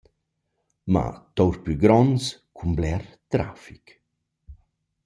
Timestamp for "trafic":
3.31-3.85